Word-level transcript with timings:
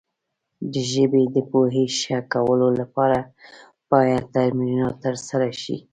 د 0.73 0.75
ژبې 0.91 1.23
د 1.35 1.37
پوهې 1.51 1.85
ښه 1.99 2.17
کولو 2.33 2.67
لپاره 2.79 3.19
باید 3.91 4.23
تمرینات 4.35 4.95
ترسره 5.05 5.49
شي. 5.61 5.77